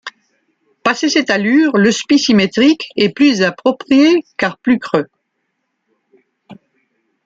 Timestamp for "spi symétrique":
1.91-2.89